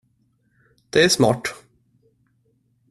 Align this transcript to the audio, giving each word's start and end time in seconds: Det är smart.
Det 0.89 1.03
är 1.03 1.09
smart. 1.09 1.41